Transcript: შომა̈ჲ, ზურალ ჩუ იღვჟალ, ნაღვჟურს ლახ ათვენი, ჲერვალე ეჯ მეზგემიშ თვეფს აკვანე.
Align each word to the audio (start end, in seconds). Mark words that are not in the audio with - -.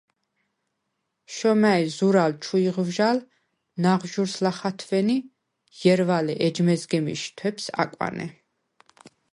შომა̈ჲ, 1.35 1.83
ზურალ 1.95 2.31
ჩუ 2.43 2.57
იღვჟალ, 2.67 3.17
ნაღვჟურს 3.81 4.35
ლახ 4.43 4.59
ათვენი, 4.69 5.17
ჲერვალე 5.79 6.33
ეჯ 6.47 6.57
მეზგემიშ 6.67 7.21
თვეფს 7.37 7.65
აკვანე. 7.83 8.27